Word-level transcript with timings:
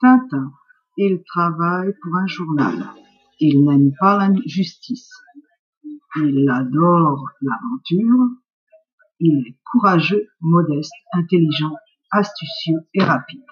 Tintin. 0.00 0.52
Il 0.98 1.22
travaille 1.24 1.92
pour 2.02 2.16
un 2.16 2.26
journal. 2.26 2.90
Il 3.40 3.64
n'aime 3.64 3.92
pas 3.98 4.18
la 4.18 4.34
justice. 4.46 5.10
Il 6.16 6.48
adore 6.50 7.28
l'aventure. 7.42 8.28
Il 9.20 9.46
est 9.46 9.56
courageux, 9.64 10.28
modeste, 10.40 10.92
intelligent, 11.12 11.74
astucieux 12.10 12.80
et 12.94 13.02
rapide. 13.02 13.42